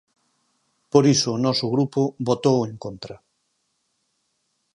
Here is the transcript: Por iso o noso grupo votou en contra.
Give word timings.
Por 0.91 1.03
iso 1.13 1.29
o 1.33 1.41
noso 1.45 1.67
grupo 1.75 2.01
votou 2.29 2.57
en 2.69 2.75
contra. 2.83 3.15